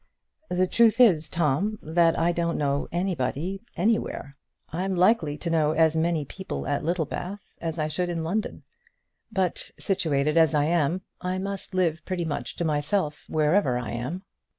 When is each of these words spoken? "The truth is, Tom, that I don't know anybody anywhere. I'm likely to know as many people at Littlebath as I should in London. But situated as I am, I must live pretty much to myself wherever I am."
"The 0.49 0.65
truth 0.65 0.99
is, 0.99 1.29
Tom, 1.29 1.77
that 1.79 2.17
I 2.17 2.31
don't 2.31 2.57
know 2.57 2.87
anybody 2.91 3.61
anywhere. 3.77 4.35
I'm 4.69 4.95
likely 4.95 5.37
to 5.37 5.49
know 5.51 5.73
as 5.73 5.95
many 5.95 6.25
people 6.25 6.65
at 6.65 6.83
Littlebath 6.83 7.53
as 7.61 7.77
I 7.77 7.87
should 7.87 8.09
in 8.09 8.23
London. 8.23 8.63
But 9.31 9.69
situated 9.77 10.37
as 10.39 10.55
I 10.55 10.65
am, 10.65 11.03
I 11.21 11.37
must 11.37 11.75
live 11.75 12.03
pretty 12.03 12.25
much 12.25 12.55
to 12.55 12.65
myself 12.65 13.25
wherever 13.29 13.77
I 13.77 13.91
am." 13.91 14.23